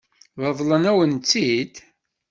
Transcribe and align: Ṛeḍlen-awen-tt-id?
Ṛeḍlen-awen-tt-id? 0.47 1.75